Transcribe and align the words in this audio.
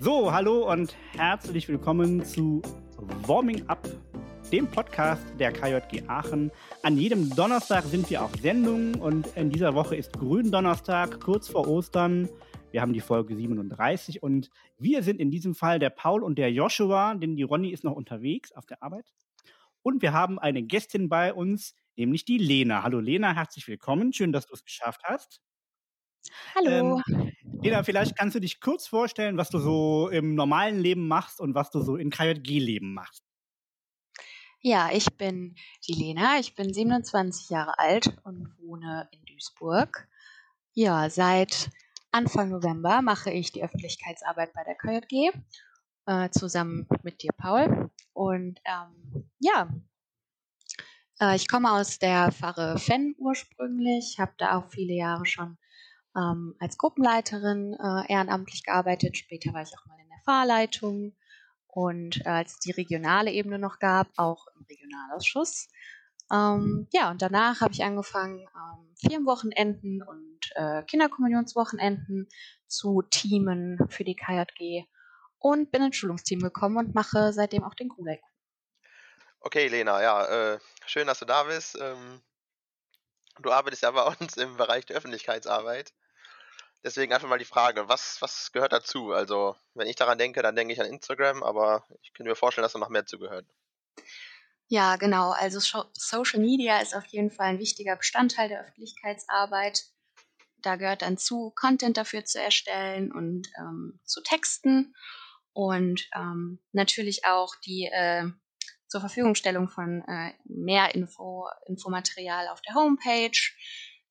So, 0.00 0.32
hallo 0.32 0.72
und 0.72 0.96
herzlich 1.12 1.68
willkommen 1.68 2.24
zu 2.24 2.62
Warming 3.26 3.68
Up, 3.68 3.86
dem 4.50 4.66
Podcast 4.66 5.22
der 5.38 5.52
KJG 5.52 6.08
Aachen. 6.08 6.50
An 6.82 6.96
jedem 6.96 7.28
Donnerstag 7.36 7.84
sind 7.84 8.08
wir 8.08 8.24
auf 8.24 8.34
Sendung 8.40 8.94
und 8.94 9.26
in 9.36 9.50
dieser 9.50 9.74
Woche 9.74 9.96
ist 9.96 10.14
Gründonnerstag, 10.14 11.20
kurz 11.20 11.48
vor 11.48 11.68
Ostern. 11.68 12.30
Wir 12.70 12.80
haben 12.80 12.92
die 12.92 13.00
Folge 13.00 13.36
37 13.36 14.22
und 14.22 14.50
wir 14.78 15.02
sind 15.02 15.20
in 15.20 15.30
diesem 15.30 15.54
Fall 15.54 15.78
der 15.78 15.90
Paul 15.90 16.22
und 16.22 16.38
der 16.38 16.50
Joshua, 16.50 17.14
denn 17.14 17.36
die 17.36 17.42
Ronny 17.42 17.70
ist 17.70 17.84
noch 17.84 17.94
unterwegs 17.94 18.52
auf 18.52 18.64
der 18.64 18.82
Arbeit. 18.82 19.12
Und 19.82 20.02
wir 20.02 20.12
haben 20.12 20.38
eine 20.38 20.62
Gästin 20.62 21.08
bei 21.08 21.34
uns, 21.34 21.74
nämlich 21.96 22.24
die 22.24 22.38
Lena. 22.38 22.82
Hallo 22.82 23.00
Lena, 23.00 23.34
herzlich 23.34 23.68
willkommen. 23.68 24.12
Schön, 24.12 24.32
dass 24.32 24.46
du 24.46 24.54
es 24.54 24.64
geschafft 24.64 25.02
hast. 25.04 25.42
Hallo. 26.54 27.02
Ähm, 27.08 27.32
Lena, 27.62 27.82
vielleicht 27.82 28.16
kannst 28.16 28.34
du 28.34 28.40
dich 28.40 28.60
kurz 28.60 28.86
vorstellen, 28.86 29.36
was 29.36 29.50
du 29.50 29.58
so 29.58 30.08
im 30.08 30.34
normalen 30.34 30.80
Leben 30.80 31.08
machst 31.08 31.40
und 31.40 31.54
was 31.54 31.70
du 31.70 31.82
so 31.82 31.96
in 31.96 32.10
KJG-Leben 32.10 32.94
machst. 32.94 33.22
Ja, 34.62 34.90
ich 34.92 35.06
bin 35.16 35.54
die 35.86 35.94
Lena, 35.94 36.38
ich 36.38 36.54
bin 36.54 36.72
27 36.72 37.48
Jahre 37.50 37.78
alt 37.78 38.18
und 38.24 38.54
wohne 38.58 39.08
in 39.10 39.24
Duisburg. 39.24 40.06
Ja, 40.72 41.08
seit 41.08 41.70
Anfang 42.12 42.50
November 42.50 43.00
mache 43.02 43.30
ich 43.30 43.52
die 43.52 43.62
Öffentlichkeitsarbeit 43.62 44.52
bei 44.52 44.64
der 44.64 44.74
KJG 44.74 45.32
äh, 46.06 46.30
zusammen 46.30 46.86
mit 47.02 47.22
dir, 47.22 47.32
Paul. 47.36 47.90
Und 48.12 48.60
ähm, 48.64 49.30
ja, 49.38 49.68
äh, 51.20 51.36
ich 51.36 51.48
komme 51.48 51.72
aus 51.72 51.98
der 51.98 52.32
Pfarre 52.32 52.78
Fenn 52.78 53.14
ursprünglich, 53.18 54.18
habe 54.18 54.32
da 54.38 54.58
auch 54.58 54.70
viele 54.70 54.94
Jahre 54.94 55.24
schon 55.24 55.56
ähm, 56.16 56.54
als 56.58 56.78
Gruppenleiterin 56.78 57.74
äh, 57.74 58.12
ehrenamtlich 58.12 58.64
gearbeitet. 58.64 59.16
Später 59.16 59.52
war 59.52 59.62
ich 59.62 59.72
auch 59.76 59.86
mal 59.86 59.98
in 60.00 60.08
der 60.08 60.22
Fahrleitung 60.24 61.14
und 61.66 62.24
äh, 62.26 62.28
als 62.28 62.52
es 62.54 62.58
die 62.60 62.72
regionale 62.72 63.30
Ebene 63.30 63.58
noch 63.58 63.78
gab, 63.78 64.08
auch 64.16 64.46
im 64.56 64.66
Regionalausschuss. 64.68 65.68
Ähm, 66.32 66.88
ja, 66.92 67.10
und 67.10 67.22
danach 67.22 67.60
habe 67.60 67.72
ich 67.72 67.82
angefangen, 67.82 68.40
ähm, 68.40 68.94
Firmenwochenenden 68.96 70.02
und 70.02 70.38
äh, 70.54 70.82
Kinderkommunionswochenenden 70.84 72.28
zu 72.66 73.02
teamen 73.02 73.78
für 73.88 74.04
die 74.04 74.14
KJG 74.14 74.84
und 75.38 75.72
bin 75.72 75.82
ins 75.82 75.96
Schulungsteam 75.96 76.40
gekommen 76.40 76.76
und 76.76 76.94
mache 76.94 77.32
seitdem 77.32 77.64
auch 77.64 77.74
den 77.74 77.88
Gulek. 77.88 78.20
Okay, 79.40 79.68
Lena, 79.68 80.02
ja, 80.02 80.54
äh, 80.54 80.58
schön, 80.86 81.06
dass 81.06 81.18
du 81.18 81.24
da 81.24 81.44
bist. 81.44 81.78
Ähm, 81.80 82.20
du 83.40 83.50
arbeitest 83.50 83.82
ja 83.82 83.90
bei 83.90 84.02
uns 84.02 84.36
im 84.36 84.56
Bereich 84.56 84.86
der 84.86 84.96
Öffentlichkeitsarbeit. 84.96 85.92
Deswegen 86.82 87.12
einfach 87.12 87.28
mal 87.28 87.38
die 87.38 87.44
Frage, 87.44 87.88
was, 87.88 88.22
was 88.22 88.52
gehört 88.52 88.72
dazu? 88.72 89.12
Also, 89.12 89.54
wenn 89.74 89.86
ich 89.86 89.96
daran 89.96 90.16
denke, 90.16 90.40
dann 90.42 90.56
denke 90.56 90.72
ich 90.72 90.80
an 90.80 90.86
Instagram, 90.86 91.42
aber 91.42 91.84
ich 92.00 92.12
könnte 92.14 92.30
mir 92.30 92.36
vorstellen, 92.36 92.62
dass 92.62 92.72
da 92.72 92.78
noch 92.78 92.88
mehr 92.88 93.04
zugehört. 93.04 93.46
Ja, 94.68 94.96
genau. 94.96 95.32
Also 95.32 95.58
Social 95.94 96.40
Media 96.40 96.78
ist 96.78 96.94
auf 96.94 97.04
jeden 97.06 97.30
Fall 97.30 97.48
ein 97.48 97.58
wichtiger 97.58 97.96
Bestandteil 97.96 98.48
der 98.48 98.60
Öffentlichkeitsarbeit. 98.60 99.84
Da 100.58 100.76
gehört 100.76 101.02
dann 101.02 101.18
zu, 101.18 101.50
Content 101.56 101.96
dafür 101.96 102.24
zu 102.24 102.40
erstellen 102.40 103.10
und 103.12 103.48
ähm, 103.58 103.98
zu 104.04 104.22
texten 104.22 104.94
und 105.52 106.08
ähm, 106.14 106.60
natürlich 106.72 107.24
auch 107.24 107.56
die 107.56 107.90
äh, 107.92 108.28
zur 108.90 109.00
Verfügungstellung 109.00 109.68
von 109.68 110.02
äh, 110.02 110.32
mehr 110.44 110.94
Info, 110.94 111.46
Infomaterial 111.66 112.48
auf 112.48 112.60
der 112.60 112.74
Homepage. 112.74 113.38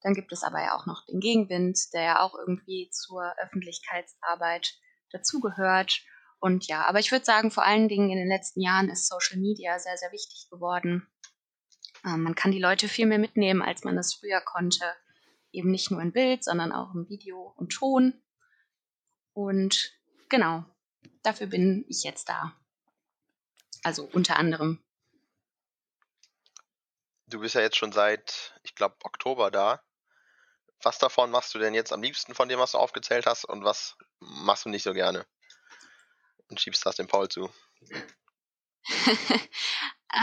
Dann 0.02 0.13
gibt 0.13 0.31
es 0.31 0.44
aber 0.44 0.61
ja 0.61 0.73
auch 0.75 0.86
noch 0.86 1.05
den 1.05 1.20
Gegenwind, 1.20 1.77
der 1.93 2.03
ja 2.03 2.20
auch 2.21 2.33
irgendwie 2.33 2.89
zur 2.89 3.33
Öffentlichkeitsarbeit 3.43 4.73
dazugehört. 5.11 6.02
Und 6.39 6.67
ja, 6.67 6.86
aber 6.86 6.99
ich 6.99 7.11
würde 7.11 7.26
sagen, 7.26 7.52
vor 7.52 7.65
allen 7.65 7.89
Dingen 7.89 8.09
in 8.09 8.17
den 8.17 8.30
letzten 8.30 8.61
Jahren 8.61 8.89
ist 8.89 9.09
Social 9.09 9.37
Media 9.37 9.77
sehr, 9.80 9.98
sehr 9.98 10.14
wichtig 10.14 10.48
geworden. 10.49 11.05
Ähm, 12.05 12.23
man 12.23 12.36
kann 12.36 12.52
die 12.52 12.61
Leute 12.61 12.87
viel 12.87 13.05
mehr 13.05 13.20
mitnehmen, 13.20 13.61
als 13.61 13.83
man 13.83 13.98
es 13.98 14.14
früher 14.14 14.39
konnte. 14.39 14.86
Eben 15.52 15.71
nicht 15.71 15.92
nur 15.92 16.02
in 16.02 16.14
Bild, 16.14 16.45
sondern 16.45 16.71
auch 16.71 16.95
im 16.95 17.09
Video 17.09 17.53
und 17.58 17.73
Ton. 17.73 18.14
Und 19.33 19.92
genau, 20.30 20.64
dafür 21.21 21.48
bin 21.48 21.83
ich 21.89 22.03
jetzt 22.03 22.30
da. 22.30 22.55
Also 23.83 24.03
unter 24.11 24.37
anderem. 24.37 24.83
Du 27.27 27.39
bist 27.39 27.55
ja 27.55 27.61
jetzt 27.61 27.77
schon 27.77 27.91
seit, 27.91 28.59
ich 28.63 28.75
glaube, 28.75 28.95
Oktober 29.03 29.51
da. 29.51 29.83
Was 30.81 30.97
davon 30.97 31.29
machst 31.29 31.53
du 31.53 31.59
denn 31.59 31.73
jetzt 31.73 31.91
am 31.91 32.01
liebsten 32.01 32.33
von 32.33 32.49
dem, 32.49 32.59
was 32.59 32.71
du 32.71 32.77
aufgezählt 32.77 33.25
hast, 33.25 33.45
und 33.45 33.63
was 33.63 33.97
machst 34.19 34.65
du 34.65 34.69
nicht 34.69 34.83
so 34.83 34.93
gerne? 34.93 35.25
Und 36.47 36.59
schiebst 36.59 36.85
das 36.85 36.95
dem 36.95 37.07
Paul 37.07 37.29
zu. 37.29 37.51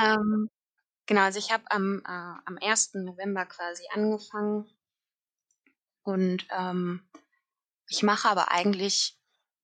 ähm, 0.02 0.50
genau, 1.06 1.20
also 1.20 1.38
ich 1.38 1.52
habe 1.52 1.70
am, 1.70 2.00
äh, 2.00 2.40
am 2.46 2.58
1. 2.60 2.94
November 2.94 3.46
quasi 3.46 3.84
angefangen 3.92 4.68
und 6.02 6.46
ähm, 6.50 7.08
ich 7.88 8.02
mache 8.02 8.28
aber 8.28 8.50
eigentlich 8.50 9.18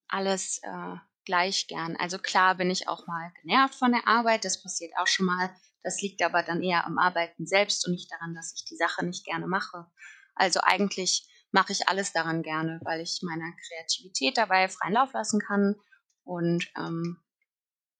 alles 0.09 0.59
äh, 0.63 0.97
gleich 1.25 1.67
gern. 1.69 1.97
Also 1.97 2.19
klar 2.19 2.57
bin 2.57 2.71
ich 2.71 2.89
auch 2.89 3.07
mal 3.07 3.33
genervt 3.43 3.75
von 3.75 3.93
der 3.93 4.07
Arbeit, 4.07 4.45
das 4.45 4.63
passiert 4.63 4.93
auch 4.97 5.07
schon 5.07 5.27
mal. 5.27 5.51
Das 5.83 6.01
liegt 6.01 6.23
aber 6.23 6.43
dann 6.43 6.63
eher 6.63 6.87
am 6.87 6.99
Arbeiten 6.99 7.47
selbst 7.47 7.87
und 7.87 7.93
nicht 7.93 8.11
daran, 8.13 8.35
dass 8.35 8.55
ich 8.55 8.65
die 8.65 8.77
Sache 8.77 9.05
nicht 9.05 9.25
gerne 9.25 9.47
mache. 9.47 9.87
Also 10.35 10.61
eigentlich 10.63 11.29
mache 11.51 11.73
ich 11.73 11.89
alles 11.89 12.13
daran 12.13 12.43
gerne, 12.43 12.81
weil 12.85 13.01
ich 13.01 13.21
meiner 13.23 13.53
Kreativität 13.69 14.39
dabei 14.39 14.69
freien 14.69 14.95
Lauf 14.95 15.13
lassen 15.13 15.41
kann. 15.41 15.77
Und 16.25 16.71
ähm, 16.77 17.19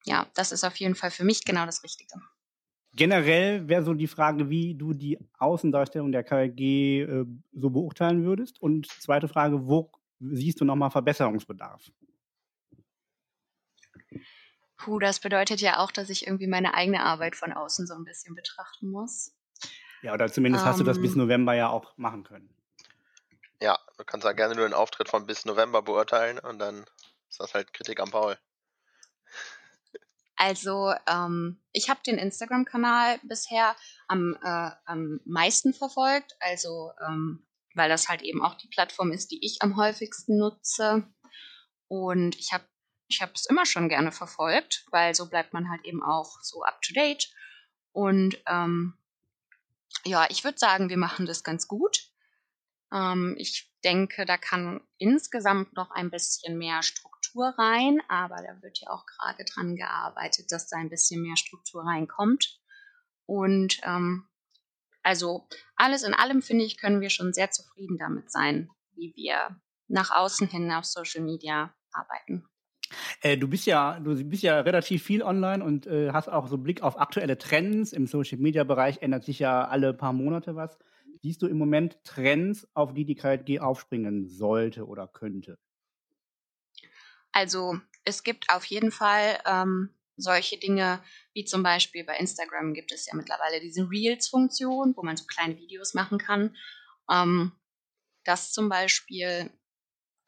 ja, 0.05 0.27
das 0.35 0.53
ist 0.53 0.65
auf 0.65 0.77
jeden 0.77 0.95
Fall 0.95 1.11
für 1.11 1.25
mich 1.25 1.45
genau 1.45 1.67
das 1.67 1.83
Richtige. 1.83 2.15
Generell 2.95 3.69
wäre 3.69 3.83
so 3.83 3.95
die 3.95 4.07
Frage, 4.07 4.51
wie 4.51 4.75
du 4.75 4.93
die 4.93 5.19
Außendarstellung 5.39 6.13
der 6.13 6.25
KG 6.25 7.03
äh, 7.03 7.25
so 7.53 7.71
beurteilen 7.71 8.25
würdest. 8.25 8.61
Und 8.61 8.87
zweite 8.87 9.29
Frage, 9.29 9.67
wo 9.67 9.91
siehst 10.21 10.61
du 10.61 10.65
nochmal 10.65 10.91
Verbesserungsbedarf? 10.91 11.91
Puh, 14.85 14.99
das 14.99 15.21
bedeutet 15.21 15.61
ja 15.61 15.79
auch, 15.79 15.93
dass 15.93 16.11
ich 16.11 16.27
irgendwie 16.27 16.49
meine 16.49 16.75
eigene 16.75 17.05
Arbeit 17.05 17.37
von 17.37 17.53
außen 17.53 17.87
so 17.87 17.95
ein 17.95 18.05
bisschen 18.05 18.35
betrachten 18.35 18.91
muss. 18.91 19.33
Ja, 20.03 20.13
oder 20.13 20.31
zumindest 20.31 20.65
um, 20.65 20.71
hast 20.71 20.81
du 20.81 20.85
das 20.85 21.01
bis 21.01 21.13
ähm. 21.13 21.19
November 21.19 21.55
ja 21.55 21.69
auch 21.69 21.97
machen 21.97 22.25
können. 22.25 22.53
Ja, 23.61 23.79
du 23.97 24.05
kannst 24.05 24.25
ja 24.25 24.33
gerne 24.33 24.57
nur 24.57 24.67
den 24.67 24.75
Auftritt 24.75 25.09
von 25.09 25.25
bis 25.25 25.45
November 25.45 25.83
beurteilen 25.83 26.41
und 26.41 26.59
dann 26.59 26.85
ist 27.29 27.39
das 27.39 27.55
halt 27.55 27.73
Kritik 27.73 28.01
am 28.01 28.11
Paul. 28.11 28.37
Also, 30.35 30.93
ähm, 31.07 31.63
ich 31.71 31.89
habe 31.89 32.01
den 32.05 32.19
Instagram-Kanal 32.19 33.21
bisher 33.23 33.77
am, 34.09 34.37
äh, 34.43 34.71
am 34.85 35.21
meisten 35.25 35.75
verfolgt, 35.75 36.35
also 36.41 36.91
ähm, 37.07 37.47
weil 37.75 37.89
das 37.89 38.09
halt 38.09 38.23
eben 38.23 38.43
auch 38.43 38.55
die 38.55 38.67
Plattform 38.67 39.13
ist, 39.13 39.31
die 39.31 39.47
ich 39.47 39.59
am 39.61 39.77
häufigsten 39.77 40.39
nutze. 40.39 41.07
Und 41.87 42.37
ich 42.37 42.53
habe 42.53 42.65
ich 43.13 43.21
habe 43.21 43.33
es 43.35 43.47
immer 43.47 43.67
schon 43.67 43.89
gerne 43.89 44.11
verfolgt, 44.11 44.87
weil 44.91 45.15
so 45.15 45.29
bleibt 45.29 45.53
man 45.53 45.69
halt 45.71 45.85
eben 45.85 46.03
auch 46.03 46.41
so 46.41 46.63
up 46.63 46.81
to 46.81 46.95
date. 46.95 47.31
Und 47.93 48.43
ähm, 48.47 48.95
ja, 50.05 50.27
ich 50.31 50.45
würde 50.45 50.59
sagen, 50.59 50.89
wir 50.89 50.97
machen 50.97 51.27
das 51.27 51.45
ganz 51.45 51.69
gut. 51.69 52.11
Ähm, 52.91 53.35
ich 53.39 53.71
denke, 53.85 54.25
da 54.25 54.39
kann 54.39 54.81
insgesamt 54.97 55.75
noch 55.75 55.91
ein 55.91 56.11
bisschen 56.11 56.57
mehr 56.57 56.83
Struktur 56.83 57.55
rein, 57.59 58.01
aber 58.09 58.37
da 58.37 58.63
wird 58.63 58.79
ja 58.81 58.91
auch 58.91 59.05
gerade 59.05 59.45
dran 59.45 59.77
gearbeitet, 59.77 60.51
dass 60.51 60.69
da 60.69 60.79
ein 60.79 60.91
bisschen 60.91 61.21
mehr 61.21 61.37
Struktur 61.37 61.85
reinkommt. 61.85 62.61
Und 63.27 63.79
ähm, 63.85 64.27
also 65.03 65.49
alles 65.77 66.03
in 66.03 66.15
allem 66.15 66.41
finde 66.41 66.65
ich, 66.65 66.79
können 66.79 67.03
wir 67.03 67.11
schon 67.11 67.35
sehr 67.35 67.51
zufrieden 67.51 67.99
damit 67.99 68.33
sein, 68.33 68.71
wie 68.95 69.13
wir 69.17 69.61
nach 69.89 70.11
außen 70.11 70.49
hin 70.49 70.73
auf 70.73 70.87
Social 70.87 71.23
Media 71.23 71.75
arbeiten. 71.93 72.49
Äh, 73.21 73.37
du 73.37 73.49
bist 73.49 73.67
ja, 73.67 73.99
du 74.01 74.23
bist 74.25 74.43
ja 74.43 74.61
relativ 74.61 75.03
viel 75.03 75.23
online 75.23 75.65
und 75.65 75.87
äh, 75.87 76.11
hast 76.13 76.29
auch 76.29 76.49
so 76.49 76.59
Blick 76.59 76.83
auf 76.83 76.99
aktuelle 76.99 77.39
Trends. 77.39 77.93
Im 77.93 78.07
Social 78.07 78.39
Media 78.39 78.65
Bereich 78.65 79.03
ändert 79.03 79.25
sich 79.25 79.39
ja 79.39 79.67
alle 79.67 79.95
paar 79.95 80.13
Monate 80.13 80.57
was. 80.57 80.79
Siehst 81.21 81.43
du 81.43 81.47
im 81.47 81.59
Moment 81.59 82.03
Trends, 82.05 82.67
auf 82.75 82.95
die 82.95 83.05
die 83.05 83.15
KJG 83.15 83.61
aufspringen 83.61 84.29
sollte 84.29 84.87
oder 84.87 85.07
könnte? 85.07 85.59
Also 87.31 87.79
es 88.05 88.23
gibt 88.23 88.51
auf 88.51 88.65
jeden 88.65 88.91
Fall 88.91 89.39
ähm, 89.47 89.91
solche 90.17 90.59
Dinge, 90.59 91.03
wie 91.33 91.45
zum 91.45 91.63
Beispiel 91.63 92.05
bei 92.05 92.17
Instagram 92.17 92.75
gibt 92.75 92.93
es 92.93 93.07
ja 93.07 93.15
mittlerweile 93.15 93.61
diese 93.61 93.89
Reels-Funktion, 93.89 94.95
wo 94.97 95.03
man 95.03 95.17
so 95.17 95.25
kleine 95.27 95.57
Videos 95.57 95.95
machen 95.95 96.19
kann. 96.19 96.57
Ähm, 97.11 97.53
das 98.25 98.53
zum 98.53 98.69
Beispiel 98.69 99.51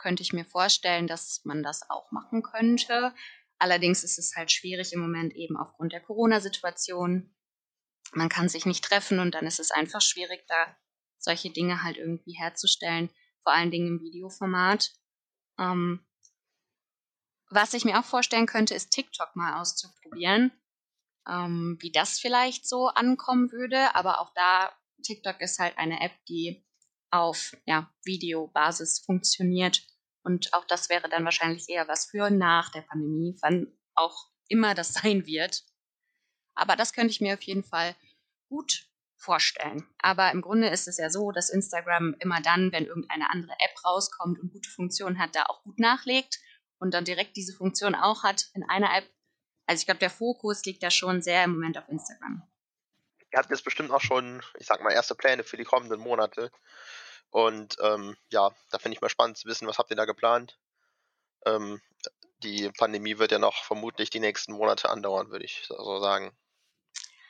könnte 0.04 0.22
ich 0.22 0.34
mir 0.34 0.44
vorstellen, 0.44 1.06
dass 1.06 1.40
man 1.44 1.62
das 1.62 1.88
auch 1.88 2.12
machen 2.12 2.42
könnte. 2.42 3.14
Allerdings 3.58 4.04
ist 4.04 4.18
es 4.18 4.36
halt 4.36 4.52
schwierig 4.52 4.92
im 4.92 5.00
Moment 5.00 5.34
eben 5.34 5.56
aufgrund 5.56 5.94
der 5.94 6.02
Corona-Situation. 6.02 7.34
Man 8.12 8.28
kann 8.28 8.50
sich 8.50 8.66
nicht 8.66 8.84
treffen 8.84 9.18
und 9.18 9.34
dann 9.34 9.46
ist 9.46 9.60
es 9.60 9.70
einfach 9.70 10.02
schwierig, 10.02 10.44
da 10.46 10.76
solche 11.18 11.48
Dinge 11.48 11.82
halt 11.82 11.96
irgendwie 11.96 12.34
herzustellen, 12.34 13.08
vor 13.44 13.54
allen 13.54 13.70
Dingen 13.70 13.86
im 13.86 14.00
Videoformat. 14.02 14.92
Ähm, 15.58 16.06
was 17.48 17.72
ich 17.72 17.86
mir 17.86 17.98
auch 17.98 18.04
vorstellen 18.04 18.46
könnte, 18.46 18.74
ist 18.74 18.90
TikTok 18.90 19.34
mal 19.34 19.58
auszuprobieren, 19.58 20.52
ähm, 21.26 21.78
wie 21.80 21.92
das 21.92 22.18
vielleicht 22.18 22.68
so 22.68 22.88
ankommen 22.88 23.50
würde. 23.52 23.94
Aber 23.94 24.20
auch 24.20 24.34
da, 24.34 24.70
TikTok 25.02 25.40
ist 25.40 25.58
halt 25.58 25.78
eine 25.78 26.02
App, 26.02 26.12
die 26.28 26.62
auf 27.10 27.56
ja, 27.64 27.90
Videobasis 28.04 28.98
funktioniert. 28.98 29.80
Und 30.24 30.52
auch 30.54 30.64
das 30.64 30.88
wäre 30.88 31.08
dann 31.08 31.24
wahrscheinlich 31.24 31.68
eher 31.68 31.86
was 31.86 32.06
für 32.06 32.30
nach 32.30 32.70
der 32.70 32.80
Pandemie, 32.80 33.36
wann 33.42 33.72
auch 33.94 34.30
immer 34.48 34.74
das 34.74 34.92
sein 34.94 35.26
wird. 35.26 35.62
Aber 36.54 36.76
das 36.76 36.92
könnte 36.92 37.10
ich 37.10 37.20
mir 37.20 37.34
auf 37.34 37.42
jeden 37.42 37.64
Fall 37.64 37.94
gut 38.48 38.88
vorstellen. 39.16 39.86
Aber 39.98 40.30
im 40.32 40.42
Grunde 40.42 40.68
ist 40.68 40.88
es 40.88 40.98
ja 40.98 41.10
so, 41.10 41.30
dass 41.30 41.50
Instagram 41.50 42.14
immer 42.20 42.40
dann, 42.40 42.72
wenn 42.72 42.86
irgendeine 42.86 43.30
andere 43.30 43.52
App 43.52 43.84
rauskommt 43.84 44.38
und 44.38 44.52
gute 44.52 44.70
Funktionen 44.70 45.18
hat, 45.18 45.34
da 45.34 45.44
auch 45.46 45.62
gut 45.62 45.78
nachlegt 45.78 46.40
und 46.78 46.92
dann 46.92 47.04
direkt 47.04 47.36
diese 47.36 47.54
Funktion 47.54 47.94
auch 47.94 48.22
hat 48.22 48.50
in 48.54 48.62
einer 48.68 48.94
App. 48.96 49.08
Also 49.66 49.80
ich 49.80 49.86
glaube, 49.86 50.00
der 50.00 50.10
Fokus 50.10 50.64
liegt 50.64 50.82
da 50.82 50.90
schon 50.90 51.22
sehr 51.22 51.44
im 51.44 51.52
Moment 51.52 51.78
auf 51.78 51.88
Instagram. 51.88 52.42
Ihr 53.32 53.38
habt 53.38 53.50
jetzt 53.50 53.64
bestimmt 53.64 53.90
auch 53.90 54.00
schon, 54.00 54.42
ich 54.58 54.66
sag 54.66 54.82
mal, 54.82 54.92
erste 54.92 55.14
Pläne 55.14 55.42
für 55.42 55.56
die 55.56 55.64
kommenden 55.64 56.00
Monate. 56.00 56.52
Und 57.34 57.78
ähm, 57.80 58.16
ja, 58.30 58.52
da 58.70 58.78
finde 58.78 58.94
ich 58.94 59.00
mal 59.00 59.08
spannend 59.08 59.36
zu 59.36 59.48
wissen, 59.48 59.66
was 59.66 59.78
habt 59.78 59.90
ihr 59.90 59.96
da 59.96 60.04
geplant? 60.04 60.56
Ähm, 61.44 61.82
die 62.44 62.70
Pandemie 62.78 63.18
wird 63.18 63.32
ja 63.32 63.40
noch 63.40 63.64
vermutlich 63.64 64.08
die 64.08 64.20
nächsten 64.20 64.52
Monate 64.52 64.88
andauern, 64.88 65.30
würde 65.30 65.44
ich 65.44 65.64
so 65.66 65.98
sagen. 65.98 66.30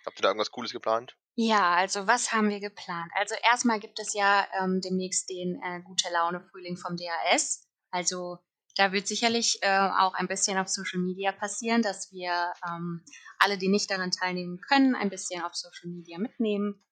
Habt 0.04 0.18
ihr 0.18 0.22
da 0.22 0.28
irgendwas 0.28 0.50
Cooles 0.50 0.72
geplant? 0.72 1.16
Ja, 1.36 1.72
also 1.74 2.06
was 2.06 2.32
haben 2.32 2.50
wir 2.50 2.60
geplant? 2.60 3.10
Also 3.14 3.34
erstmal 3.50 3.80
gibt 3.80 3.98
es 3.98 4.12
ja 4.12 4.46
ähm, 4.60 4.82
demnächst 4.82 5.30
den 5.30 5.58
äh, 5.62 5.80
Gute 5.80 6.10
Laune 6.12 6.42
Frühling 6.50 6.76
vom 6.76 6.98
DAS. 6.98 7.66
Also 7.90 8.40
da 8.76 8.92
wird 8.92 9.08
sicherlich 9.08 9.60
äh, 9.62 9.88
auch 9.98 10.12
ein 10.12 10.28
bisschen 10.28 10.58
auf 10.58 10.68
Social 10.68 11.00
Media 11.00 11.32
passieren, 11.32 11.80
dass 11.80 12.12
wir 12.12 12.52
ähm, 12.68 13.06
alle, 13.38 13.56
die 13.56 13.68
nicht 13.68 13.90
daran 13.90 14.10
teilnehmen 14.10 14.60
können, 14.60 14.94
ein 14.94 15.08
bisschen 15.08 15.42
auf 15.42 15.54
Social 15.54 15.88
Media 15.88 16.18
mitnehmen. 16.18 16.84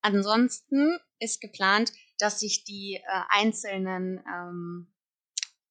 Ansonsten 0.00 1.00
ist 1.18 1.40
geplant, 1.40 1.90
dass 2.18 2.40
sich 2.40 2.64
die 2.64 2.94
äh, 2.96 3.22
einzelnen 3.28 4.24
ähm, 4.26 4.92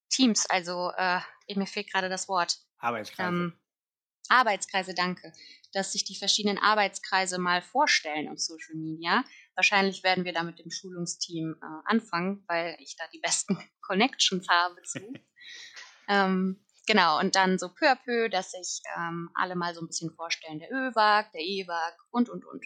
Teams, 0.10 0.46
also 0.50 0.92
äh, 0.96 1.20
mir 1.54 1.68
fehlt 1.68 1.92
gerade 1.92 2.10
das 2.10 2.28
Wort. 2.28 2.58
Arbeitskreise. 2.78 3.30
Ähm, 3.30 3.54
Arbeitskreise, 4.30 4.94
danke. 4.94 5.34
Dass 5.74 5.92
sich 5.92 6.06
die 6.06 6.16
verschiedenen 6.16 6.58
Arbeitskreise 6.58 7.38
mal 7.38 7.62
vorstellen 7.62 8.30
auf 8.30 8.40
Social 8.40 8.76
Media. 8.76 9.24
Wahrscheinlich 9.56 10.04
werden 10.04 10.26
wir 10.26 10.34
da 10.34 10.44
mit 10.44 10.60
dem 10.60 10.72
Schulungsteam 10.72 11.56
äh, 11.62 11.66
anfangen, 11.86 12.44
weil 12.48 12.76
ich 12.80 12.96
da 12.98 13.06
die 13.14 13.20
besten 13.20 13.58
Connections 13.82 14.48
habe 14.48 14.82
zu. 14.84 15.00
ähm, 16.08 16.66
genau, 16.88 17.20
und 17.20 17.36
dann 17.36 17.60
so 17.60 17.70
peu 17.70 17.92
à 17.92 17.96
peu, 17.96 18.30
dass 18.30 18.52
sich 18.52 18.82
ähm, 18.98 19.30
alle 19.36 19.56
mal 19.56 19.76
so 19.76 19.82
ein 19.82 19.88
bisschen 19.88 20.14
vorstellen. 20.16 20.60
Der 20.60 20.72
ÖWAG, 20.72 21.32
der 21.34 21.42
EWAG 21.42 21.96
und, 22.12 22.30
und, 22.30 22.46
und. 22.46 22.66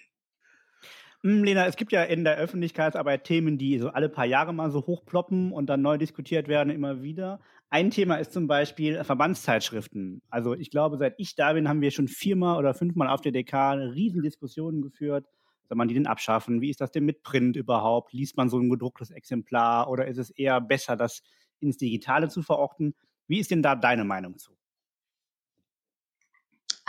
Hm, 1.23 1.43
Lena, 1.43 1.65
es 1.65 1.75
gibt 1.75 1.91
ja 1.91 2.03
in 2.03 2.23
der 2.23 2.37
Öffentlichkeitsarbeit 2.37 3.25
Themen, 3.25 3.57
die 3.57 3.77
so 3.77 3.89
alle 3.89 4.07
paar 4.07 4.25
Jahre 4.25 4.53
mal 4.53 4.71
so 4.71 4.85
hochploppen 4.85 5.51
und 5.51 5.67
dann 5.67 5.81
neu 5.81 5.97
diskutiert 5.97 6.47
werden, 6.47 6.69
immer 6.69 7.01
wieder. 7.01 7.41
Ein 7.69 7.91
Thema 7.91 8.15
ist 8.15 8.31
zum 8.31 8.47
Beispiel 8.47 9.03
Verbandszeitschriften. 9.03 10.21
Also 10.29 10.53
ich 10.55 10.71
glaube, 10.71 10.97
seit 10.97 11.15
ich 11.19 11.35
da 11.35 11.53
bin, 11.53 11.67
haben 11.67 11.81
wir 11.81 11.91
schon 11.91 12.07
viermal 12.07 12.57
oder 12.57 12.73
fünfmal 12.73 13.09
auf 13.09 13.19
der 13.21 13.33
DK 13.33 13.73
Riesendiskussionen 13.73 14.81
geführt. 14.81 15.25
Soll 15.67 15.77
man 15.77 15.87
die 15.89 15.93
denn 15.93 16.07
abschaffen? 16.07 16.61
Wie 16.61 16.69
ist 16.69 16.79
das 16.81 16.91
denn 16.91 17.05
mit 17.05 17.21
Print 17.21 17.57
überhaupt? 17.57 18.13
Liest 18.13 18.37
man 18.37 18.49
so 18.49 18.57
ein 18.57 18.69
gedrucktes 18.69 19.11
Exemplar 19.11 19.89
oder 19.89 20.07
ist 20.07 20.17
es 20.17 20.29
eher 20.31 20.61
besser, 20.61 20.95
das 20.95 21.21
ins 21.59 21.77
Digitale 21.77 22.29
zu 22.29 22.41
verorten? 22.41 22.95
Wie 23.27 23.39
ist 23.39 23.51
denn 23.51 23.61
da 23.61 23.75
deine 23.75 24.05
Meinung 24.05 24.37
zu? 24.37 24.58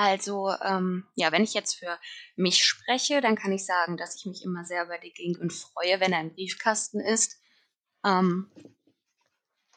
Also 0.01 0.51
ähm, 0.63 1.07
ja, 1.15 1.31
wenn 1.31 1.45
ich 1.45 1.53
jetzt 1.53 1.75
für 1.75 1.99
mich 2.35 2.65
spreche, 2.65 3.21
dann 3.21 3.37
kann 3.37 3.53
ich 3.53 3.67
sagen, 3.67 3.99
dass 3.99 4.17
ich 4.17 4.25
mich 4.25 4.43
immer 4.43 4.65
sehr 4.65 4.87
über 4.87 4.97
die 4.97 5.13
Gegend 5.13 5.53
freue, 5.53 6.01
wenn 6.01 6.15
er 6.15 6.23
im 6.23 6.33
Briefkasten 6.33 7.01
ist. 7.01 7.39
Ähm, 8.03 8.51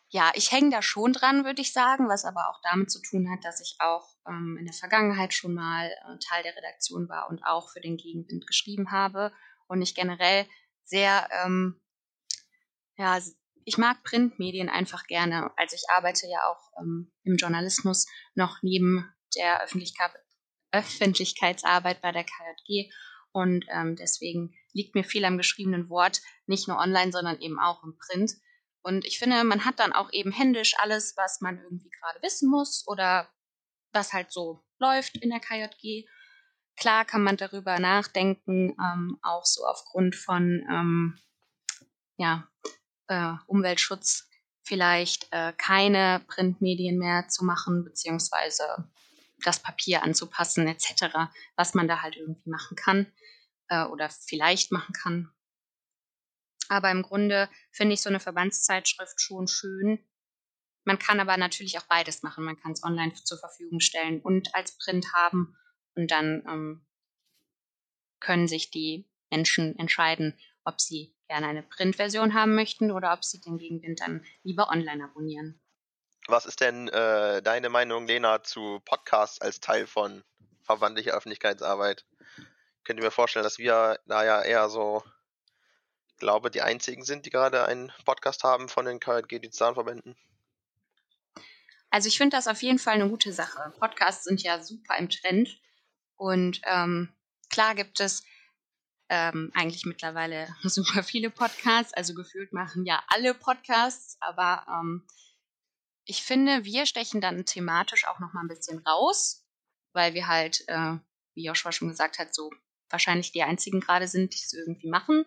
ja, 0.07 0.31
ich 0.35 0.53
hänge 0.53 0.69
da 0.69 0.81
schon 0.81 1.11
dran, 1.11 1.43
würde 1.43 1.61
ich 1.61 1.73
sagen, 1.73 2.07
was 2.07 2.23
aber 2.23 2.47
auch 2.47 2.61
damit 2.63 2.89
zu 2.89 3.01
tun 3.01 3.29
hat, 3.29 3.43
dass 3.43 3.59
ich 3.59 3.75
auch 3.79 4.15
ähm, 4.25 4.55
in 4.57 4.65
der 4.65 4.73
Vergangenheit 4.73 5.33
schon 5.33 5.55
mal 5.55 5.87
äh, 5.87 6.17
Teil 6.25 6.41
der 6.43 6.55
Redaktion 6.55 7.09
war 7.09 7.29
und 7.29 7.43
auch 7.45 7.69
für 7.69 7.81
den 7.81 7.97
Gegenwind 7.97 8.47
geschrieben 8.47 8.91
habe 8.91 9.33
und 9.67 9.81
ich 9.81 9.93
generell 9.93 10.47
sehr, 10.85 11.27
ähm, 11.43 11.81
ja, 12.95 13.19
ich 13.65 13.77
mag 13.77 14.01
Printmedien 14.05 14.69
einfach 14.69 15.03
gerne. 15.05 15.51
Also 15.57 15.75
ich 15.75 15.83
arbeite 15.89 16.27
ja 16.27 16.45
auch 16.47 16.71
ähm, 16.79 17.11
im 17.23 17.35
Journalismus 17.35 18.07
noch 18.35 18.59
neben 18.61 19.13
der 19.35 19.63
Öffentlichkeit, 19.63 20.11
Öffentlichkeitsarbeit 20.71 22.01
bei 22.01 22.11
der 22.11 22.23
KJG. 22.23 22.91
Und 23.31 23.65
ähm, 23.69 23.95
deswegen 23.95 24.55
liegt 24.73 24.95
mir 24.95 25.03
viel 25.03 25.25
am 25.25 25.37
geschriebenen 25.37 25.89
Wort, 25.89 26.21
nicht 26.45 26.67
nur 26.67 26.77
online, 26.77 27.11
sondern 27.11 27.39
eben 27.39 27.59
auch 27.59 27.83
im 27.83 27.97
Print. 27.97 28.33
Und 28.83 29.05
ich 29.05 29.17
finde, 29.17 29.43
man 29.43 29.65
hat 29.65 29.79
dann 29.79 29.93
auch 29.93 30.11
eben 30.11 30.31
händisch 30.31 30.73
alles, 30.77 31.15
was 31.15 31.41
man 31.41 31.57
irgendwie 31.57 31.89
gerade 31.89 32.21
wissen 32.21 32.49
muss 32.49 32.83
oder 32.87 33.29
was 33.93 34.11
halt 34.13 34.31
so 34.31 34.63
läuft 34.79 35.17
in 35.17 35.29
der 35.29 35.39
KJG. 35.39 36.05
Klar 36.75 37.05
kann 37.05 37.23
man 37.23 37.37
darüber 37.37 37.79
nachdenken, 37.79 38.75
ähm, 38.79 39.19
auch 39.21 39.45
so 39.45 39.65
aufgrund 39.65 40.15
von 40.15 40.65
ähm, 40.69 41.19
ja, 42.17 42.47
äh, 43.07 43.33
Umweltschutz 43.47 44.27
vielleicht 44.63 45.27
äh, 45.31 45.53
keine 45.57 46.23
Printmedien 46.27 46.97
mehr 46.97 47.27
zu 47.27 47.45
machen, 47.45 47.83
beziehungsweise 47.83 48.89
das 49.43 49.61
Papier 49.61 50.03
anzupassen 50.03 50.67
etc., 50.67 51.29
was 51.55 51.73
man 51.73 51.87
da 51.87 52.01
halt 52.01 52.15
irgendwie 52.15 52.49
machen 52.49 52.75
kann 52.75 53.11
äh, 53.69 53.85
oder 53.85 54.09
vielleicht 54.09 54.71
machen 54.71 54.93
kann. 54.93 55.31
Aber 56.69 56.91
im 56.91 57.03
Grunde 57.03 57.49
finde 57.71 57.93
ich 57.93 58.01
so 58.01 58.09
eine 58.09 58.19
Verbandszeitschrift 58.19 59.21
schon 59.21 59.47
schön. 59.47 60.03
Man 60.85 60.99
kann 60.99 61.19
aber 61.19 61.37
natürlich 61.37 61.77
auch 61.77 61.87
beides 61.87 62.23
machen. 62.23 62.43
Man 62.43 62.57
kann 62.57 62.71
es 62.71 62.83
online 62.83 63.13
zur 63.13 63.37
Verfügung 63.37 63.79
stellen 63.79 64.21
und 64.21 64.53
als 64.55 64.77
Print 64.77 65.13
haben 65.13 65.55
und 65.95 66.11
dann 66.11 66.43
ähm, 66.47 66.87
können 68.19 68.47
sich 68.47 68.71
die 68.71 69.09
Menschen 69.29 69.77
entscheiden, 69.77 70.37
ob 70.63 70.79
sie 70.79 71.15
gerne 71.27 71.47
eine 71.47 71.63
Printversion 71.63 72.33
haben 72.33 72.55
möchten 72.55 72.91
oder 72.91 73.13
ob 73.13 73.23
sie 73.23 73.41
den 73.41 73.57
Gegenwind 73.57 73.99
dann 74.01 74.25
lieber 74.43 74.69
online 74.69 75.03
abonnieren. 75.03 75.62
Was 76.27 76.45
ist 76.45 76.61
denn 76.61 76.87
äh, 76.87 77.41
deine 77.41 77.69
Meinung, 77.69 78.07
Lena, 78.07 78.43
zu 78.43 78.79
Podcasts 78.85 79.41
als 79.41 79.59
Teil 79.59 79.87
von 79.87 80.23
verbandlicher 80.63 81.13
Öffentlichkeitsarbeit? 81.13 82.05
Könnt 82.85 82.99
ihr 82.99 83.05
mir 83.05 83.11
vorstellen, 83.11 83.43
dass 83.43 83.57
wir 83.57 83.99
da 84.05 84.23
ja 84.23 84.41
eher 84.41 84.69
so, 84.69 85.03
glaube, 86.17 86.49
die 86.49 86.61
einzigen 86.61 87.03
sind, 87.03 87.25
die 87.25 87.29
gerade 87.29 87.65
einen 87.65 87.91
Podcast 88.05 88.43
haben 88.43 88.69
von 88.69 88.85
den 88.85 88.99
KJG-Digitalverbänden? 88.99 90.15
Also 91.89 92.07
ich 92.07 92.17
finde 92.17 92.37
das 92.37 92.47
auf 92.47 92.61
jeden 92.63 92.79
Fall 92.79 92.95
eine 92.95 93.09
gute 93.09 93.33
Sache. 93.33 93.73
Podcasts 93.77 94.23
sind 94.23 94.41
ja 94.41 94.61
super 94.63 94.97
im 94.97 95.09
Trend 95.09 95.59
und 96.15 96.61
ähm, 96.65 97.13
klar 97.49 97.75
gibt 97.75 97.99
es 97.99 98.23
ähm, 99.09 99.51
eigentlich 99.53 99.85
mittlerweile 99.85 100.47
super 100.63 101.03
viele 101.03 101.29
Podcasts. 101.29 101.93
Also 101.93 102.13
gefühlt 102.13 102.53
machen 102.53 102.85
ja 102.85 103.03
alle 103.09 103.33
Podcasts, 103.33 104.17
aber 104.21 104.65
ähm, 104.67 105.05
ich 106.05 106.23
finde, 106.23 106.65
wir 106.65 106.85
stechen 106.85 107.21
dann 107.21 107.45
thematisch 107.45 108.05
auch 108.07 108.19
noch 108.19 108.33
mal 108.33 108.41
ein 108.41 108.47
bisschen 108.47 108.79
raus, 108.79 109.45
weil 109.93 110.13
wir 110.13 110.27
halt, 110.27 110.63
äh, 110.67 110.97
wie 111.33 111.45
Joshua 111.45 111.71
schon 111.71 111.89
gesagt 111.89 112.19
hat, 112.19 112.33
so 112.33 112.51
wahrscheinlich 112.89 113.31
die 113.31 113.43
einzigen 113.43 113.79
gerade 113.79 114.07
sind, 114.07 114.33
die 114.33 114.41
es 114.43 114.53
irgendwie 114.53 114.89
machen. 114.89 115.25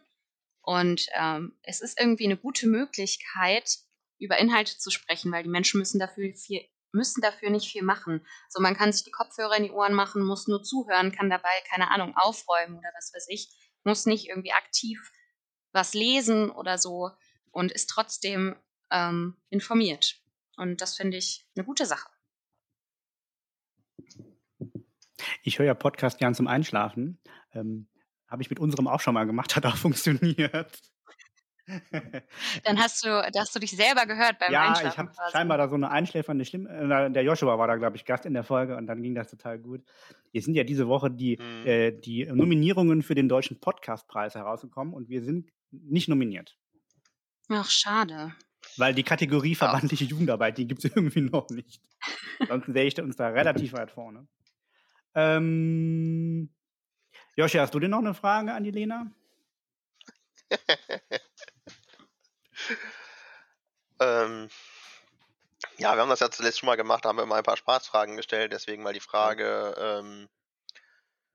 Und 0.62 1.06
ähm, 1.14 1.58
es 1.62 1.80
ist 1.80 1.98
irgendwie 1.98 2.24
eine 2.24 2.36
gute 2.36 2.66
Möglichkeit, 2.66 3.78
über 4.18 4.38
Inhalte 4.38 4.78
zu 4.78 4.90
sprechen, 4.90 5.32
weil 5.32 5.42
die 5.42 5.48
Menschen 5.48 5.78
müssen 5.78 5.98
dafür 5.98 6.34
viel, 6.34 6.66
müssen 6.92 7.20
dafür 7.20 7.50
nicht 7.50 7.70
viel 7.70 7.82
machen. 7.82 8.26
So, 8.48 8.60
man 8.60 8.76
kann 8.76 8.92
sich 8.92 9.04
die 9.04 9.10
Kopfhörer 9.10 9.56
in 9.56 9.64
die 9.64 9.70
Ohren 9.70 9.94
machen, 9.94 10.22
muss 10.22 10.48
nur 10.48 10.62
zuhören, 10.62 11.12
kann 11.12 11.30
dabei, 11.30 11.50
keine 11.70 11.90
Ahnung, 11.90 12.16
aufräumen 12.16 12.78
oder 12.78 12.88
was 12.96 13.12
weiß 13.14 13.26
ich, 13.28 13.48
muss 13.84 14.06
nicht 14.06 14.28
irgendwie 14.28 14.52
aktiv 14.52 15.12
was 15.72 15.92
lesen 15.92 16.50
oder 16.50 16.78
so 16.78 17.10
und 17.50 17.70
ist 17.70 17.90
trotzdem 17.90 18.56
ähm, 18.90 19.36
informiert. 19.50 20.16
Und 20.56 20.80
das 20.80 20.96
finde 20.96 21.16
ich 21.16 21.46
eine 21.54 21.64
gute 21.64 21.86
Sache. 21.86 22.08
Ich 25.42 25.58
höre 25.58 25.66
ja 25.66 25.74
Podcast 25.74 26.18
gern 26.18 26.34
zum 26.34 26.46
Einschlafen. 26.46 27.18
Ähm, 27.52 27.88
Habe 28.26 28.42
ich 28.42 28.50
mit 28.50 28.58
unserem 28.58 28.88
auch 28.88 29.00
schon 29.00 29.14
mal 29.14 29.24
gemacht, 29.24 29.56
hat 29.56 29.66
auch 29.66 29.76
funktioniert. 29.76 30.80
Dann 32.62 32.78
hast 32.78 33.04
du, 33.04 33.08
hast 33.10 33.54
du 33.54 33.58
dich 33.58 33.72
selber 33.72 34.06
gehört 34.06 34.38
beim 34.38 34.52
ja, 34.52 34.68
Einschlafen. 34.68 34.86
Ja, 34.86 34.90
ich 34.92 34.98
habe 34.98 35.30
scheinbar 35.32 35.58
da 35.58 35.68
so 35.68 35.74
eine 35.74 35.90
einschläfernde 35.90 36.44
Stimme. 36.44 36.68
Äh, 36.68 37.10
der 37.10 37.24
Joshua 37.24 37.58
war 37.58 37.66
da, 37.66 37.74
glaube 37.76 37.96
ich, 37.96 38.04
Gast 38.04 38.24
in 38.24 38.34
der 38.34 38.44
Folge 38.44 38.76
und 38.76 38.86
dann 38.86 39.02
ging 39.02 39.14
das 39.14 39.30
total 39.30 39.58
gut. 39.58 39.82
Jetzt 40.32 40.44
sind 40.44 40.54
ja 40.54 40.62
diese 40.62 40.86
Woche 40.86 41.10
die, 41.10 41.38
mhm. 41.40 41.66
äh, 41.66 41.92
die 41.92 42.24
Nominierungen 42.26 43.02
für 43.02 43.16
den 43.16 43.28
Deutschen 43.28 43.58
Podcastpreis 43.58 44.36
herausgekommen 44.36 44.94
und 44.94 45.08
wir 45.08 45.22
sind 45.22 45.50
nicht 45.72 46.08
nominiert. 46.08 46.56
Ach, 47.48 47.68
schade. 47.68 48.32
Weil 48.76 48.94
die 48.94 49.02
Kategorie 49.02 49.52
Ja. 49.52 49.58
verbandliche 49.58 50.04
Jugendarbeit, 50.04 50.58
die 50.58 50.66
gibt 50.66 50.84
es 50.84 50.90
irgendwie 50.96 51.22
noch 51.22 51.48
nicht. 51.50 51.80
Sonst 52.48 52.72
wäre 52.72 52.86
ich 52.86 53.00
uns 53.00 53.16
da 53.16 53.28
relativ 53.28 53.72
weit 53.72 53.90
vorne. 53.90 54.26
Ähm, 55.14 56.50
Joshi, 57.36 57.58
hast 57.58 57.74
du 57.74 57.80
denn 57.80 57.90
noch 57.90 57.98
eine 57.98 58.14
Frage 58.14 58.52
an 58.52 58.64
die 58.64 58.70
Lena? 58.70 59.10
Ähm, 63.98 64.48
ja, 65.78 65.94
wir 65.94 66.02
haben 66.02 66.08
das 66.08 66.20
ja 66.20 66.30
zuletzt 66.30 66.58
schon 66.58 66.66
mal 66.66 66.76
gemacht, 66.76 67.04
da 67.04 67.08
haben 67.08 67.16
wir 67.16 67.22
immer 67.22 67.36
ein 67.36 67.42
paar 67.42 67.56
Spaßfragen 67.56 68.16
gestellt, 68.16 68.52
deswegen 68.52 68.82
mal 68.82 68.92
die 68.92 69.00
Frage, 69.00 69.74
ähm, 69.78 70.28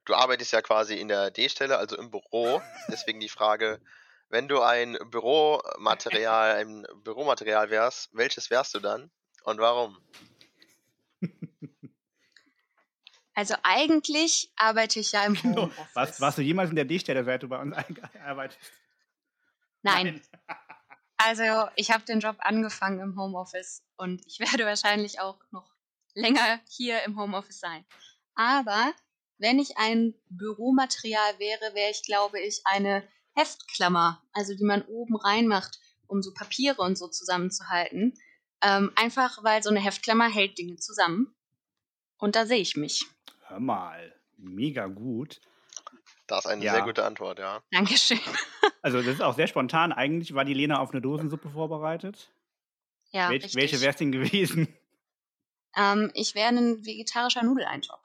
du 0.06 0.14
arbeitest 0.14 0.54
ja 0.54 0.62
quasi 0.62 0.96
in 0.96 1.08
der 1.08 1.32
D-Stelle, 1.32 1.78
also 1.78 1.98
im 1.98 2.12
Büro, 2.12 2.62
deswegen 2.90 3.20
die 3.20 3.30
Frage, 3.30 3.80
wenn 4.32 4.48
du 4.48 4.62
ein 4.62 4.98
Büromaterial, 5.10 6.56
ein 6.56 6.88
Büromaterial 7.04 7.70
wärst, 7.70 8.10
welches 8.14 8.50
wärst 8.50 8.74
du 8.74 8.80
dann 8.80 9.12
und 9.44 9.60
warum? 9.60 9.98
Also 13.34 13.56
eigentlich 13.64 14.52
arbeite 14.56 15.00
ich 15.00 15.12
ja 15.12 15.26
im 15.26 15.34
Genau. 15.42 15.64
Homeoffice. 15.64 15.96
Was, 15.96 16.22
warst 16.22 16.38
du 16.38 16.42
jemals 16.42 16.70
in 16.70 16.76
der 16.76 16.86
D-Stelle, 16.86 17.24
seit 17.24 17.44
du 17.44 17.50
bei 17.50 17.60
uns 17.60 17.76
arbeitest? 18.26 18.60
Nein. 19.82 20.22
Also 21.24 21.70
ich 21.76 21.92
habe 21.92 22.04
den 22.04 22.20
Job 22.20 22.38
angefangen 22.40 23.00
im 23.00 23.16
Homeoffice 23.16 23.84
und 23.96 24.26
ich 24.26 24.40
werde 24.40 24.66
wahrscheinlich 24.66 25.20
auch 25.20 25.38
noch 25.52 25.72
länger 26.16 26.60
hier 26.68 27.04
im 27.04 27.16
Homeoffice 27.16 27.60
sein. 27.60 27.86
Aber 28.34 28.92
wenn 29.38 29.60
ich 29.60 29.78
ein 29.78 30.16
Büromaterial 30.30 31.38
wäre, 31.38 31.76
wäre 31.76 31.92
ich, 31.92 32.02
glaube 32.02 32.40
ich, 32.40 32.62
eine 32.66 33.08
Heftklammer, 33.36 34.22
also 34.34 34.56
die 34.56 34.64
man 34.64 34.82
oben 34.84 35.16
reinmacht, 35.16 35.80
um 36.08 36.22
so 36.22 36.34
Papiere 36.34 36.82
und 36.82 36.98
so 36.98 37.08
zusammenzuhalten. 37.08 38.14
Ähm, 38.62 38.92
einfach 38.96 39.44
weil 39.44 39.64
so 39.64 39.70
eine 39.70 39.80
Heftklammer 39.80 40.30
hält 40.30 40.58
Dinge 40.58 40.76
zusammen. 40.76 41.34
Und 42.18 42.36
da 42.36 42.46
sehe 42.46 42.60
ich 42.62 42.76
mich. 42.78 43.06
Hör 43.48 43.60
mal, 43.60 44.14
mega 44.38 44.88
gut. 44.88 45.42
Das 46.28 46.46
ist 46.46 46.52
eine 46.52 46.64
Ja. 46.64 46.74
sehr 46.74 46.84
gute 46.84 47.04
Antwort, 47.06 47.40
ja. 47.40 47.64
Dankeschön. 47.72 48.20
Also 48.84 48.98
das 48.98 49.08
ist 49.14 49.22
auch 49.22 49.36
sehr 49.36 49.46
spontan. 49.46 49.92
Eigentlich 49.94 50.34
war 50.34 50.44
die 50.44 50.56
Lena 50.56 50.80
auf 50.80 50.90
eine 50.90 51.02
Dosensuppe 51.02 51.52
vorbereitet. 51.52 52.32
Ja, 53.12 53.30
Welch, 53.30 53.44
richtig. 53.44 53.62
welche 53.62 53.82
wäre 53.82 53.92
es 53.92 53.98
denn 53.98 54.12
gewesen? 54.12 54.76
Ähm, 55.76 56.10
ich 56.16 56.34
wäre 56.34 56.48
ein 56.48 56.84
vegetarischer 56.84 57.44
Nudeleintopf. 57.44 58.02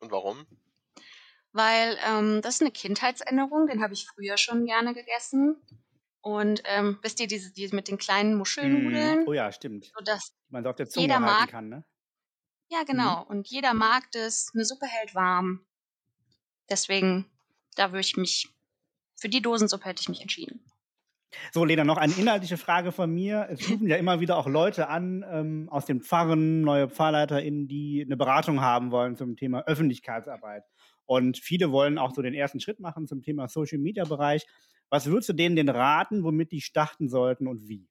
Und 0.00 0.10
warum? 0.10 0.46
weil 1.52 1.98
ähm, 2.04 2.40
das 2.42 2.56
ist 2.56 2.60
eine 2.60 2.70
Kindheitserinnerung, 2.70 3.66
den 3.66 3.82
habe 3.82 3.94
ich 3.94 4.06
früher 4.06 4.36
schon 4.36 4.66
gerne 4.66 4.94
gegessen. 4.94 5.56
Und 6.20 6.62
ähm, 6.66 6.98
wisst 7.02 7.20
ihr, 7.20 7.26
diese, 7.26 7.52
diese 7.52 7.74
mit 7.74 7.88
den 7.88 7.96
kleinen 7.98 8.34
Muschelnudeln, 8.34 9.26
Oh 9.26 9.32
ja, 9.32 9.50
stimmt. 9.50 9.86
so 9.86 10.04
das, 10.04 10.30
Die 10.30 10.52
man 10.52 10.66
auf 10.66 10.76
der 10.76 10.88
Zunge 10.88 11.04
Jeder 11.06 11.14
halten 11.20 11.40
mag- 11.40 11.48
kann, 11.50 11.68
ne? 11.68 11.84
ja 12.68 12.82
genau, 12.84 13.24
und 13.24 13.48
jeder 13.48 13.72
mag 13.72 14.10
das, 14.12 14.50
eine 14.54 14.64
Suppe 14.64 14.86
hält 14.86 15.14
warm. 15.14 15.66
Deswegen, 16.68 17.30
da 17.76 17.90
würde 17.92 18.00
ich 18.00 18.16
mich, 18.16 18.48
für 19.16 19.30
die 19.30 19.40
Dosensuppe 19.40 19.86
hätte 19.86 20.02
ich 20.02 20.08
mich 20.10 20.20
entschieden. 20.20 20.62
So, 21.52 21.64
Lena, 21.64 21.84
noch 21.84 21.98
eine 21.98 22.14
inhaltliche 22.14 22.56
Frage 22.56 22.90
von 22.90 23.12
mir. 23.12 23.48
Es 23.50 23.68
rufen 23.70 23.86
ja 23.86 23.96
immer 23.96 24.20
wieder 24.20 24.36
auch 24.36 24.46
Leute 24.46 24.88
an 24.88 25.24
ähm, 25.30 25.68
aus 25.70 25.84
den 25.84 26.00
Pfarren, 26.00 26.62
neue 26.62 26.88
PfarrleiterInnen, 26.88 27.68
die 27.68 28.02
eine 28.04 28.16
Beratung 28.16 28.60
haben 28.60 28.90
wollen 28.90 29.16
zum 29.16 29.36
Thema 29.36 29.62
Öffentlichkeitsarbeit. 29.66 30.64
Und 31.04 31.38
viele 31.38 31.70
wollen 31.70 31.98
auch 31.98 32.14
so 32.14 32.22
den 32.22 32.34
ersten 32.34 32.60
Schritt 32.60 32.80
machen 32.80 33.06
zum 33.06 33.22
Thema 33.22 33.48
Social 33.48 33.78
Media 33.78 34.04
Bereich. 34.04 34.46
Was 34.90 35.06
würdest 35.06 35.28
du 35.28 35.32
denen 35.34 35.56
denn 35.56 35.68
raten, 35.68 36.24
womit 36.24 36.52
die 36.52 36.60
starten 36.60 37.08
sollten 37.08 37.46
und 37.46 37.68
wie? 37.68 37.88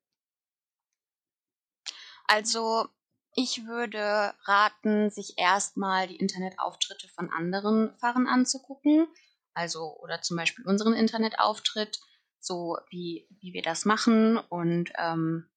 Also, 2.28 2.88
ich 3.36 3.66
würde 3.66 4.34
raten, 4.46 5.10
sich 5.12 5.36
erstmal 5.38 6.08
die 6.08 6.18
Internetauftritte 6.18 7.08
von 7.08 7.30
anderen 7.30 7.96
Pfarren 8.00 8.28
anzugucken. 8.28 9.08
Also, 9.54 9.96
oder 10.00 10.22
zum 10.22 10.38
Beispiel 10.38 10.66
unseren 10.66 10.94
Internetauftritt, 10.94 12.00
so 12.40 12.78
wie, 12.90 13.28
wie 13.40 13.54
wir 13.54 13.62
das 13.62 13.86
machen 13.86 14.38
und 14.38 14.92
ähm, 14.98 15.50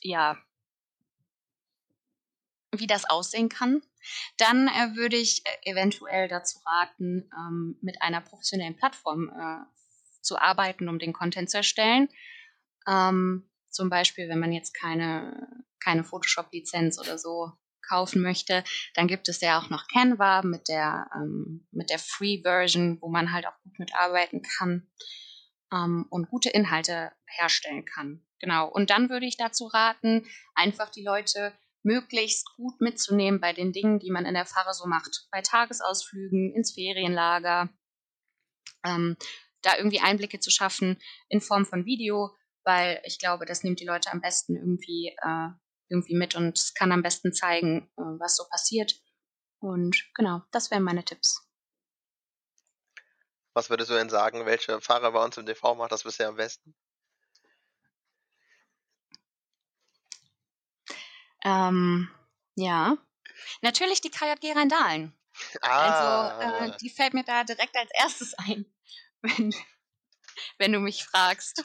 ja, 0.00 0.36
wie 2.72 2.86
das 2.86 3.04
aussehen 3.08 3.48
kann. 3.48 3.82
Dann 4.38 4.68
äh, 4.68 4.96
würde 4.96 5.16
ich 5.16 5.42
äh, 5.44 5.70
eventuell 5.70 6.28
dazu 6.28 6.58
raten, 6.64 7.30
ähm, 7.36 7.78
mit 7.80 8.02
einer 8.02 8.20
professionellen 8.20 8.76
Plattform 8.76 9.30
äh, 9.30 9.64
zu 10.22 10.38
arbeiten, 10.38 10.88
um 10.88 10.98
den 10.98 11.12
Content 11.12 11.50
zu 11.50 11.58
erstellen. 11.58 12.08
Ähm, 12.88 13.48
zum 13.70 13.90
Beispiel, 13.90 14.28
wenn 14.28 14.38
man 14.38 14.52
jetzt 14.52 14.74
keine, 14.74 15.64
keine 15.82 16.04
Photoshop-Lizenz 16.04 16.98
oder 16.98 17.18
so 17.18 17.52
kaufen 17.86 18.20
möchte, 18.20 18.64
dann 18.94 19.06
gibt 19.06 19.28
es 19.28 19.40
ja 19.40 19.60
auch 19.60 19.70
noch 19.70 19.86
Canva 19.88 20.42
mit 20.42 20.68
der, 20.68 21.08
ähm, 21.14 21.66
mit 21.70 21.90
der 21.90 21.98
Free-Version, 21.98 23.00
wo 23.00 23.08
man 23.08 23.32
halt 23.32 23.46
auch 23.46 23.58
gut 23.62 23.78
mitarbeiten 23.78 24.42
kann 24.42 24.88
ähm, 25.72 26.06
und 26.10 26.28
gute 26.28 26.50
Inhalte 26.50 27.12
herstellen 27.26 27.84
kann. 27.84 28.26
Genau. 28.40 28.68
Und 28.68 28.90
dann 28.90 29.08
würde 29.08 29.26
ich 29.26 29.36
dazu 29.36 29.66
raten, 29.66 30.26
einfach 30.54 30.90
die 30.90 31.04
Leute 31.04 31.52
möglichst 31.82 32.46
gut 32.56 32.80
mitzunehmen 32.80 33.40
bei 33.40 33.52
den 33.52 33.72
Dingen, 33.72 33.98
die 34.00 34.10
man 34.10 34.26
in 34.26 34.34
der 34.34 34.44
Pfarre 34.44 34.74
so 34.74 34.86
macht. 34.86 35.28
Bei 35.30 35.40
Tagesausflügen, 35.40 36.54
ins 36.54 36.74
Ferienlager, 36.74 37.70
ähm, 38.84 39.16
da 39.62 39.76
irgendwie 39.76 40.00
Einblicke 40.00 40.40
zu 40.40 40.50
schaffen 40.50 41.00
in 41.28 41.40
Form 41.40 41.64
von 41.64 41.86
Video, 41.86 42.34
weil 42.64 43.00
ich 43.04 43.18
glaube, 43.18 43.46
das 43.46 43.62
nimmt 43.62 43.80
die 43.80 43.86
Leute 43.86 44.12
am 44.12 44.20
besten 44.20 44.56
irgendwie, 44.56 45.16
äh, 45.22 45.48
irgendwie 45.88 46.16
mit 46.16 46.34
und 46.34 46.72
kann 46.74 46.92
am 46.92 47.02
besten 47.02 47.32
zeigen, 47.32 47.88
äh, 47.96 48.02
was 48.18 48.36
so 48.36 48.44
passiert. 48.50 49.00
Und 49.60 49.96
genau, 50.14 50.42
das 50.50 50.70
wären 50.70 50.82
meine 50.82 51.04
Tipps. 51.04 51.45
Was 53.56 53.70
würdest 53.70 53.90
du 53.90 53.94
denn 53.94 54.08
sagen, 54.08 54.46
welche 54.46 54.80
Fahrer 54.80 55.10
bei 55.10 55.24
uns 55.24 55.36
im 55.36 55.46
TV 55.46 55.74
macht 55.74 55.90
das 55.90 56.04
bisher 56.04 56.28
am 56.28 56.36
besten? 56.36 56.76
Ähm, 61.44 62.08
ja, 62.56 62.96
natürlich 63.62 64.00
die 64.00 64.10
KJG 64.10 64.52
Rheindahlen. 64.52 65.14
Ah, 65.62 65.68
Also 65.80 66.30
äh, 66.40 66.72
die 66.80 66.90
fällt 66.90 67.14
mir 67.14 67.24
da 67.24 67.44
direkt 67.44 67.76
als 67.76 67.90
erstes 67.94 68.34
ein, 68.38 68.66
wenn, 69.22 69.54
wenn 70.58 70.72
du 70.72 70.80
mich 70.80 71.04
fragst. 71.04 71.64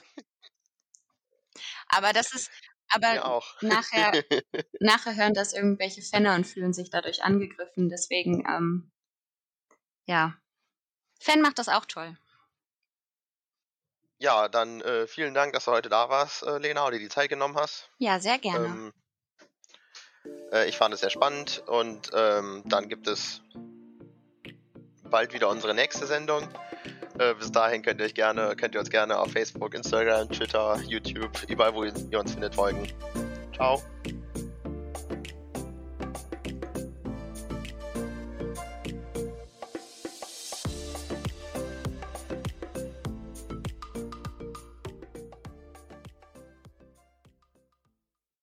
Aber 1.88 2.14
das 2.14 2.34
ist, 2.34 2.52
aber 2.90 3.22
nachher, 3.62 4.18
nachher 4.80 5.16
hören 5.16 5.34
das 5.34 5.54
irgendwelche 5.54 6.02
Fenner 6.02 6.36
und 6.36 6.48
fühlen 6.48 6.74
sich 6.74 6.90
dadurch 6.90 7.24
angegriffen. 7.24 7.90
Deswegen, 7.90 8.46
ähm, 8.48 8.92
ja, 10.06 10.42
Fan 11.22 11.42
macht 11.42 11.60
das 11.60 11.70
auch 11.70 11.86
toll. 11.86 12.18
Ja, 14.18 14.50
dann 14.50 14.82
äh, 14.82 15.08
vielen 15.08 15.34
Dank, 15.34 15.54
dass 15.54 15.66
du 15.66 15.72
heute 15.72 15.90
da 15.90 16.10
warst, 16.10 16.44
äh, 16.44 16.58
Lena, 16.58 16.84
und 16.86 16.94
dir 16.94 17.00
die 17.00 17.10
Zeit 17.10 17.30
genommen 17.30 17.56
hast. 17.56 17.90
Ja, 18.00 18.20
sehr 18.20 18.40
gerne. 18.40 18.66
Ähm, 18.66 18.94
äh, 20.52 20.68
ich 20.68 20.78
fand 20.78 20.94
es 20.94 21.00
sehr 21.02 21.10
spannend 21.12 21.64
und 21.68 22.10
ähm, 22.14 22.64
dann 22.66 22.90
gibt 22.90 23.08
es 23.08 23.42
bald 25.04 25.34
wieder 25.34 25.50
unsere 25.50 25.76
nächste 25.76 26.08
Sendung. 26.08 26.48
Äh, 27.20 27.36
bis 27.36 27.52
dahin 27.52 27.84
könnt 27.84 28.00
ihr 28.00 28.06
euch 28.08 28.16
gerne, 28.16 28.56
könnt 28.56 28.74
ihr 28.74 28.80
uns 28.80 28.90
gerne 28.90 29.20
auf 29.20 29.32
Facebook, 29.32 29.76
Instagram, 29.76 30.30
Twitter, 30.30 30.80
YouTube, 30.88 31.32
überall 31.48 31.74
wo 31.74 31.84
ihr 31.84 32.20
uns 32.20 32.32
findet, 32.32 32.56
folgen. 32.56 32.88
Ciao. 33.54 33.82